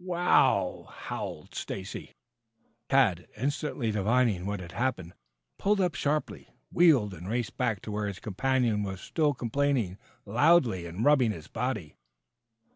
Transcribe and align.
"Wow!" 0.00 0.84
howled 0.92 1.56
Stacy. 1.56 2.12
Tad, 2.88 3.26
instantly 3.36 3.90
divining 3.90 4.46
what 4.46 4.60
had 4.60 4.70
happened, 4.70 5.12
pulled 5.58 5.80
up 5.80 5.96
sharply; 5.96 6.48
wheeled 6.70 7.12
and 7.12 7.28
raced 7.28 7.56
back 7.56 7.82
to 7.82 7.90
where 7.90 8.06
his 8.06 8.20
companion 8.20 8.84
was 8.84 9.00
still 9.00 9.34
complaining 9.34 9.98
loudly 10.24 10.86
and 10.86 11.04
rubbing 11.04 11.32
his 11.32 11.48
body. 11.48 11.96